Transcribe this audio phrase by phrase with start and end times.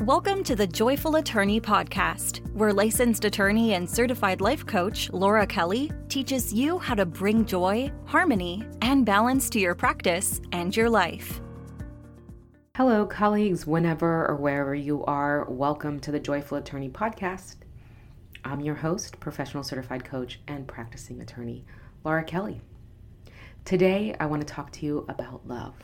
[0.00, 5.90] Welcome to the Joyful Attorney Podcast, where licensed attorney and certified life coach Laura Kelly
[6.08, 11.40] teaches you how to bring joy, harmony, and balance to your practice and your life.
[12.76, 17.56] Hello, colleagues, whenever or wherever you are, welcome to the Joyful Attorney Podcast.
[18.44, 21.64] I'm your host, professional certified coach, and practicing attorney,
[22.04, 22.60] Laura Kelly.
[23.64, 25.74] Today, I want to talk to you about love.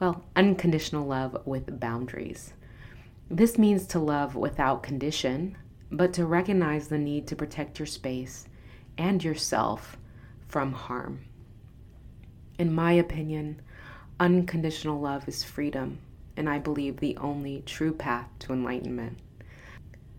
[0.00, 2.54] Well, unconditional love with boundaries.
[3.32, 5.56] This means to love without condition,
[5.90, 8.44] but to recognize the need to protect your space
[8.98, 9.96] and yourself
[10.48, 11.20] from harm.
[12.58, 13.62] In my opinion,
[14.20, 16.00] unconditional love is freedom,
[16.36, 19.16] and I believe the only true path to enlightenment.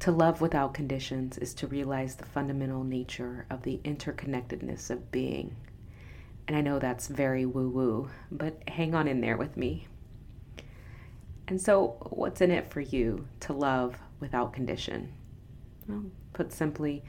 [0.00, 5.54] To love without conditions is to realize the fundamental nature of the interconnectedness of being.
[6.48, 9.86] And I know that's very woo woo, but hang on in there with me.
[11.48, 15.12] And so, what's in it for you to love without condition?
[15.86, 17.04] Well, put simply,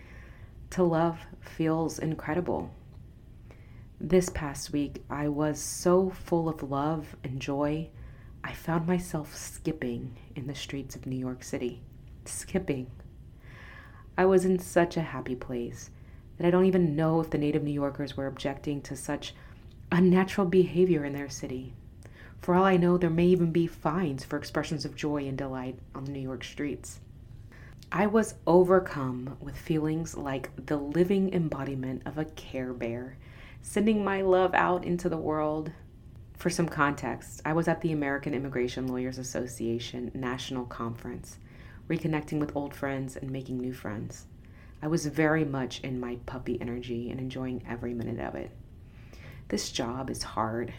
[0.71, 2.71] to love feels incredible.
[3.99, 7.89] This past week, I was so full of love and joy,
[8.43, 11.81] I found myself skipping in the streets of New York City.
[12.25, 12.91] Skipping.
[14.17, 15.89] I was in such a happy place
[16.37, 19.33] that I don't even know if the native New Yorkers were objecting to such
[19.91, 21.73] unnatural behavior in their city.
[22.41, 25.79] For all I know, there may even be fines for expressions of joy and delight
[25.93, 26.99] on the New York streets.
[27.91, 33.17] I was overcome with feelings like the living embodiment of a care bear,
[33.61, 35.71] sending my love out into the world.
[36.35, 41.37] For some context, I was at the American Immigration Lawyers Association National Conference,
[41.89, 44.25] reconnecting with old friends and making new friends.
[44.81, 48.51] I was very much in my puppy energy and enjoying every minute of it.
[49.47, 50.73] This job is hard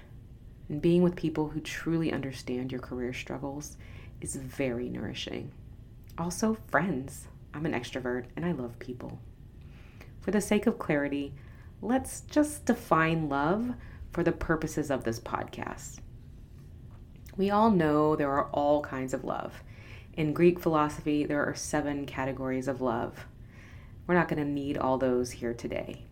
[0.69, 3.77] and being with people who truly understand your career struggles
[4.21, 5.51] is very nourishing.
[6.17, 7.29] Also, friends.
[7.55, 9.19] I'm an extrovert and I love people.
[10.21, 11.33] For the sake of clarity,
[11.81, 13.75] let's just define love
[14.13, 16.01] for the purposes of this podcast.
[17.37, 19.63] We all know there are all kinds of love.
[20.15, 23.27] In Greek philosophy, there are seven categories of love.
[24.07, 26.03] We're not going to need all those here today.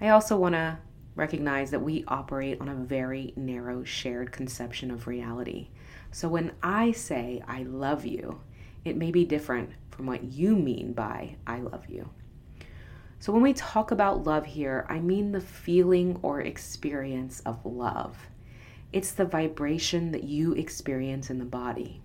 [0.00, 0.78] I also want to
[1.16, 5.68] recognize that we operate on a very narrow shared conception of reality.
[6.12, 8.40] So when I say I love you,
[8.84, 12.10] it may be different from what you mean by I love you.
[13.18, 18.28] So when we talk about love here, I mean the feeling or experience of love.
[18.92, 22.02] It's the vibration that you experience in the body.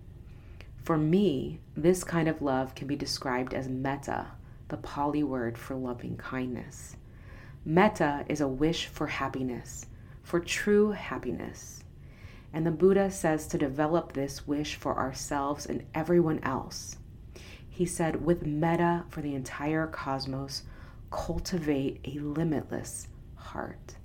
[0.83, 4.27] For me, this kind of love can be described as metta,
[4.69, 6.95] the Pali word for loving kindness.
[7.63, 9.85] Metta is a wish for happiness,
[10.23, 11.83] for true happiness.
[12.51, 16.97] And the Buddha says to develop this wish for ourselves and everyone else.
[17.69, 20.63] He said, with metta for the entire cosmos,
[21.11, 23.95] cultivate a limitless heart.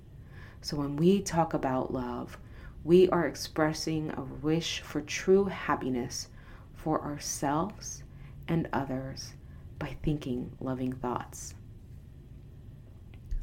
[0.61, 2.37] So when we talk about love,
[2.83, 6.27] we are expressing a wish for true happiness
[6.75, 8.03] for ourselves
[8.47, 9.33] and others
[9.79, 11.55] by thinking loving thoughts.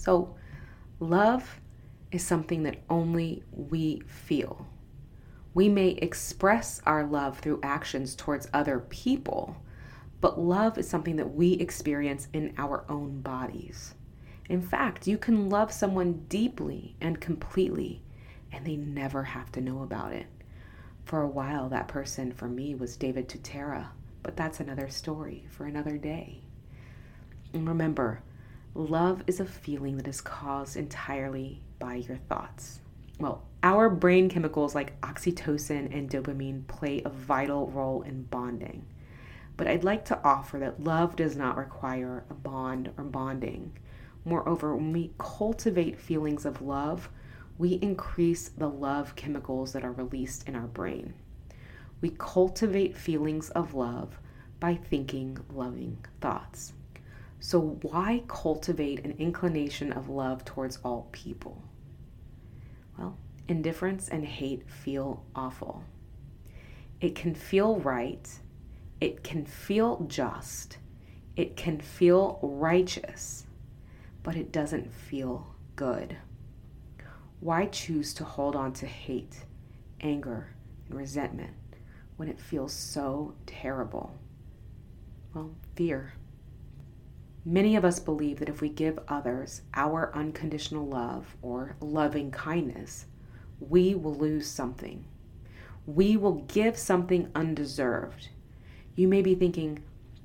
[0.05, 0.35] So,
[1.01, 1.63] love
[2.13, 4.67] is something that only we feel.
[5.55, 9.57] We may express our love through actions towards other people,
[10.21, 13.95] but love is something that we experience in our own bodies.
[14.51, 18.03] In fact, you can love someone deeply and completely,
[18.53, 20.27] and they never have to know about it.
[21.07, 23.87] For a while, that person for me was David Tutera,
[24.23, 26.43] but that's another story for another day.
[27.55, 28.21] And remember,
[28.77, 32.81] Love is a feeling that is caused entirely by your thoughts.
[33.21, 38.85] Well, our brain chemicals like oxytocin and dopamine play a vital role in bonding.
[39.57, 43.79] But I'd like to offer that love does not require a bond or bonding.
[44.25, 47.09] Moreover, when we cultivate feelings of love,
[47.57, 51.15] we increase the love chemicals that are released in our brain.
[52.01, 54.19] We cultivate feelings of love
[54.59, 56.73] by thinking loving thoughts.
[57.45, 61.63] So, why cultivate an inclination of love towards all people?
[62.97, 65.85] Well, indifference and hate feel awful.
[67.03, 68.27] It can feel right,
[68.99, 70.79] it can feel just,
[71.37, 73.45] it can feel righteous,
[74.23, 76.17] but it doesn't feel good.
[77.41, 79.45] Why choose to hold on to hate,
[80.01, 80.49] anger,
[80.89, 81.53] and resentment
[82.17, 84.17] when it feels so terrible?
[85.35, 86.15] Well, fear.
[87.47, 93.05] Many of us believe that if we give others our unconditional love or loving kindness,
[93.61, 95.05] we will lose something.
[95.87, 98.31] We will give something undeserved.
[98.97, 99.83] You may be thinking,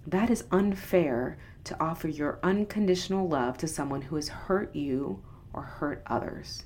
[0.08, 5.22] that is unfair to offer your unconditional love to someone who has hurt you
[5.52, 6.64] or hurt others.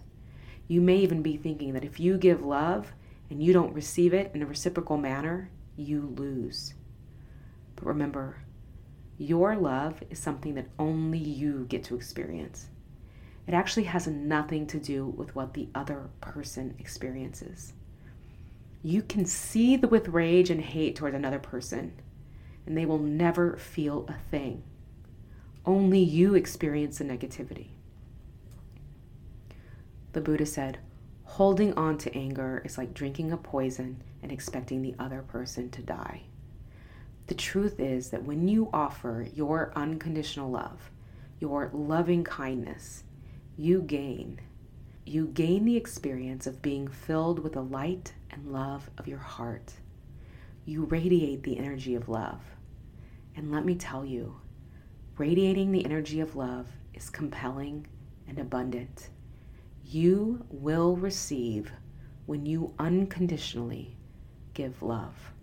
[0.68, 2.94] You may even be thinking that if you give love
[3.32, 6.76] and you don't receive it in a reciprocal manner, you lose.
[7.76, 8.38] But remember,
[9.24, 12.68] your love is something that only you get to experience.
[13.48, 17.74] It actually has nothing to do with what the other person experiences.
[18.82, 21.94] You can seethe with rage and hate towards another person,
[22.66, 24.64] and they will never feel a thing.
[25.66, 27.68] Only you experience the negativity.
[30.12, 30.80] The Buddha said,
[31.24, 35.82] holding on to anger is like drinking a poison and expecting the other person to
[35.82, 36.24] die.
[37.28, 40.92] The truth is that when you offer your unconditional love,
[41.40, 43.04] your loving kindness,
[43.58, 44.40] you gain.
[45.06, 49.74] You gain the experience of being filled with the light and love of your heart.
[50.66, 52.42] You radiate the energy of love.
[53.36, 54.38] And let me tell you,
[55.18, 57.88] radiating the energy of love is compelling
[58.28, 59.10] and abundant.
[59.86, 61.72] You will receive
[62.26, 63.98] when you unconditionally
[64.54, 65.34] give love.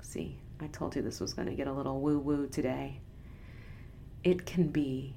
[0.00, 3.00] See, I told you this was going to get a little woo woo today.
[4.22, 5.16] It can be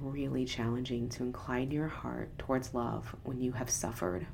[0.00, 4.26] really challenging to incline your heart towards love when you have suffered.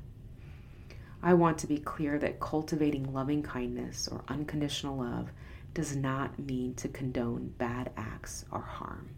[1.21, 5.31] I want to be clear that cultivating loving kindness or unconditional love
[5.73, 9.09] does not mean to condone bad acts or harm.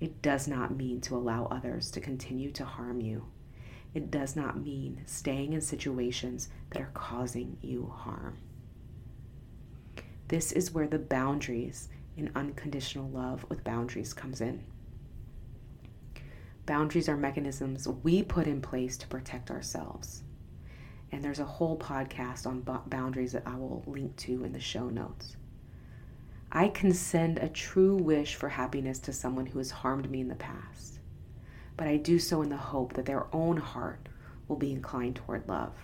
[0.00, 3.26] It does not mean to allow others to continue to harm you.
[3.94, 8.38] It does not mean staying in situations that are causing you harm.
[10.28, 14.64] This is where the boundaries in unconditional love with boundaries comes in.
[16.64, 20.24] Boundaries are mechanisms we put in place to protect ourselves.
[21.12, 24.88] And there's a whole podcast on boundaries that I will link to in the show
[24.88, 25.36] notes.
[26.50, 30.28] I can send a true wish for happiness to someone who has harmed me in
[30.28, 30.98] the past,
[31.76, 34.08] but I do so in the hope that their own heart
[34.48, 35.74] will be inclined toward love.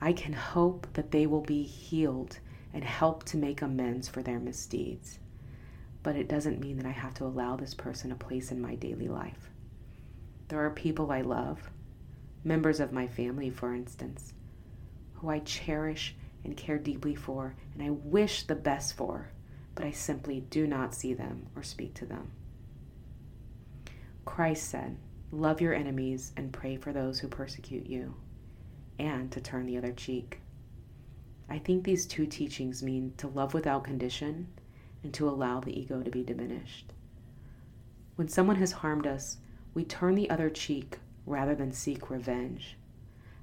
[0.00, 2.40] I can hope that they will be healed
[2.76, 5.18] and help to make amends for their misdeeds.
[6.02, 8.74] But it doesn't mean that I have to allow this person a place in my
[8.74, 9.48] daily life.
[10.48, 11.70] There are people I love,
[12.44, 14.34] members of my family, for instance,
[15.14, 19.30] who I cherish and care deeply for, and I wish the best for,
[19.74, 22.30] but I simply do not see them or speak to them.
[24.26, 24.98] Christ said,
[25.32, 28.16] Love your enemies and pray for those who persecute you,
[28.98, 30.42] and to turn the other cheek.
[31.48, 34.48] I think these two teachings mean to love without condition
[35.02, 36.92] and to allow the ego to be diminished.
[38.16, 39.36] When someone has harmed us,
[39.74, 42.76] we turn the other cheek rather than seek revenge.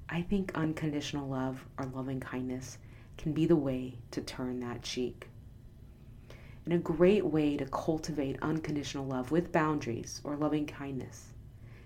[0.08, 2.78] I think unconditional love or loving kindness
[3.16, 5.28] can be the way to turn that cheek.
[6.64, 11.32] And a great way to cultivate unconditional love with boundaries or loving kindness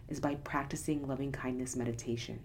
[0.09, 2.41] is by practicing loving kindness meditation.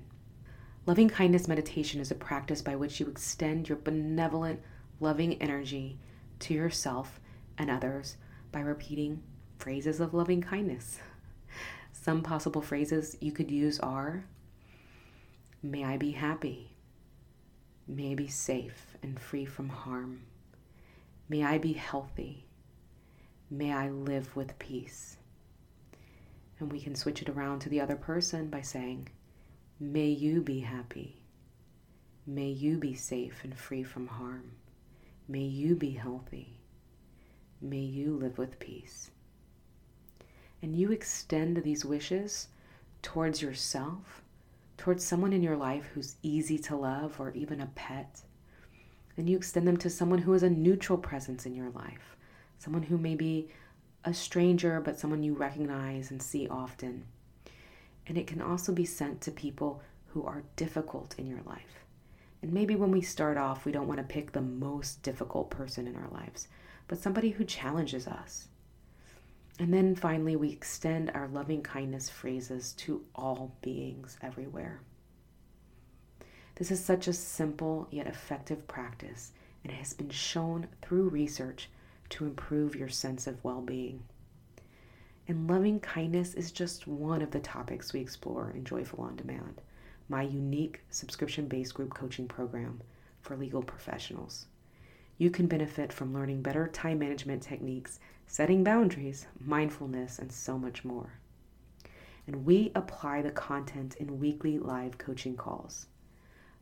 [0.86, 4.62] Loving kindness meditation is a practice by which you extend your benevolent,
[5.00, 5.98] loving energy
[6.40, 7.22] to yourself
[7.58, 8.18] and others
[8.52, 9.24] by repeating
[9.58, 11.00] phrases of loving kindness.
[11.94, 14.26] Some possible phrases you could use are
[15.62, 16.76] May I be happy.
[17.88, 20.24] May I be safe and free from harm.
[21.30, 22.46] May I be healthy.
[23.50, 25.16] May I live with peace.
[26.60, 29.08] And we can switch it around to the other person by saying,
[29.84, 31.18] May you be happy.
[32.26, 34.54] May you be safe and free from harm.
[35.28, 36.62] May you be healthy.
[37.60, 39.12] May you live with peace
[40.62, 42.48] and you extend these wishes
[43.02, 44.22] towards yourself,
[44.78, 48.22] towards someone in your life who's easy to love or even a pet,
[49.18, 52.16] then you extend them to someone who is a neutral presence in your life,
[52.58, 53.50] someone who may be
[54.06, 57.04] a stranger but someone you recognize and see often.
[58.08, 61.86] And it can also be sent to people who are difficult in your life.
[62.42, 65.88] And maybe when we start off, we don't want to pick the most difficult person
[65.88, 66.48] in our lives,
[66.88, 68.48] but somebody who challenges us,
[69.60, 74.82] and then finally, we extend our loving kindness phrases to all beings everywhere.
[76.56, 79.32] This is such a simple yet effective practice,
[79.64, 81.70] and it has been shown through research
[82.10, 84.04] to improve your sense of well being.
[85.28, 89.62] And loving kindness is just one of the topics we explore in Joyful On Demand,
[90.10, 92.82] my unique subscription based group coaching program
[93.22, 94.48] for legal professionals.
[95.18, 100.84] You can benefit from learning better time management techniques setting boundaries, mindfulness, and so much
[100.84, 101.14] more.
[102.28, 105.88] And we apply the content in weekly live coaching calls.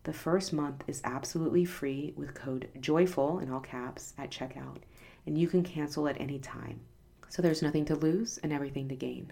[0.04, 4.78] The first month is absolutely free with code JOYFUL in all caps at checkout,
[5.26, 6.82] and you can cancel at any time.
[7.32, 9.32] So there's nothing to lose and everything to gain.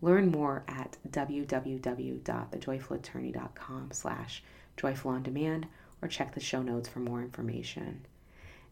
[0.00, 4.42] Learn more at www.thejoyfulattorney.com slash
[4.78, 5.66] joyful on demand
[6.00, 8.06] or check the show notes for more information.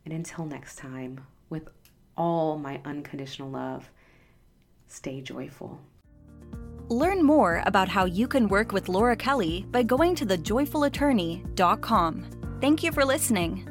[0.07, 1.69] And until next time, with
[2.17, 3.91] all my unconditional love,
[4.89, 5.79] stay joyful.
[6.89, 12.27] Learn more about how you can work with Laura Kelly by going to thejoyfulattorney.com.
[12.63, 13.69] Thank you for listening.